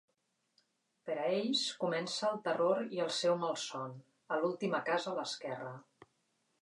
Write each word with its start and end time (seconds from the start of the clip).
Per 1.09 1.17
a 1.25 1.27
ells, 1.33 1.65
comença 1.83 2.25
el 2.31 2.39
terror 2.47 2.81
i 2.97 3.03
el 3.05 3.11
seu 3.19 3.37
malson, 3.43 3.95
a 4.37 4.41
l'última 4.41 4.81
Casa 4.89 5.13
a 5.13 5.15
l'esquerra. 5.21 5.75